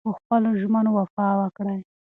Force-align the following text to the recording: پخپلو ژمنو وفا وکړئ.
پخپلو 0.07 0.49
ژمنو 0.61 0.91
وفا 0.97 1.27
وکړئ. 1.39 1.79